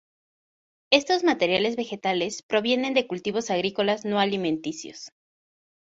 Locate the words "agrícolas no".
3.51-4.19